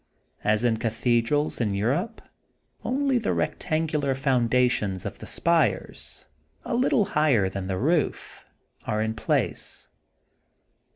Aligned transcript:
As 0.43 0.63
in 0.65 0.77
cathedrals 0.77 1.61
of 1.61 1.75
Europe, 1.75 2.23
only 2.83 3.19
the 3.19 3.33
rectangular 3.35 4.15
foundations 4.15 5.05
of 5.05 5.19
the 5.19 5.27
spires, 5.27 6.25
a 6.65 6.73
little 6.73 7.05
higher 7.05 7.47
than 7.49 7.67
the 7.67 7.77
roof, 7.77 8.43
are 8.87 8.99
in 8.99 9.13
place. 9.13 9.89